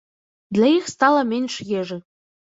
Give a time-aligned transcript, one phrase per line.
[0.57, 2.01] Для іх стала менш ежы.